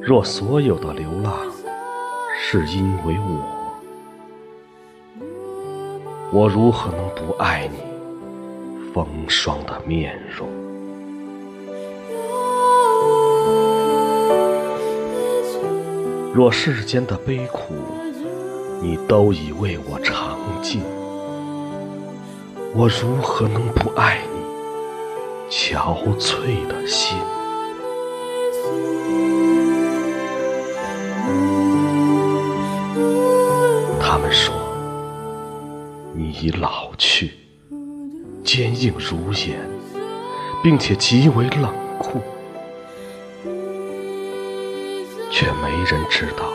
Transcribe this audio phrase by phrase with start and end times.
[0.00, 1.34] 若所有的流浪
[2.40, 3.44] 是因为我，
[6.32, 7.78] 我如何能不爱你
[8.94, 10.48] 风霜的面容？
[16.32, 17.74] 若世间的悲苦
[18.80, 20.80] 你都已为我尝尽，
[22.74, 27.18] 我如何能不爱你憔悴的心？
[34.10, 34.54] 他们说
[36.14, 37.30] 你已老去，
[38.42, 39.60] 坚硬如岩，
[40.62, 42.18] 并且极为冷酷，
[45.30, 46.46] 却没人知道，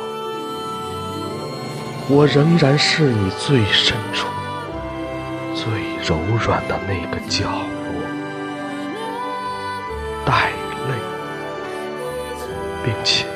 [2.09, 4.27] 我仍然是你最深处、
[5.54, 5.63] 最
[6.04, 8.01] 柔软的那个角落，
[10.26, 10.49] 带
[10.90, 10.98] 泪，
[12.84, 13.27] 并且。